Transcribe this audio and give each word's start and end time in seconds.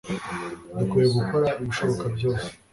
dukwiye 0.77 1.07
gukora 1.17 1.47
ibishoboka 1.61 2.05
byose 2.15 2.47